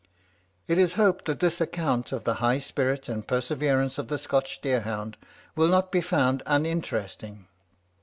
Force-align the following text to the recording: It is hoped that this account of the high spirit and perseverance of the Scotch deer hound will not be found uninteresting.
It 0.67 0.79
is 0.79 0.93
hoped 0.93 1.25
that 1.25 1.41
this 1.41 1.61
account 1.61 2.11
of 2.11 2.23
the 2.23 2.33
high 2.41 2.57
spirit 2.57 3.07
and 3.07 3.27
perseverance 3.27 3.99
of 3.99 4.07
the 4.07 4.17
Scotch 4.17 4.59
deer 4.59 4.81
hound 4.81 5.15
will 5.55 5.67
not 5.67 5.91
be 5.91 6.01
found 6.01 6.41
uninteresting. 6.47 7.45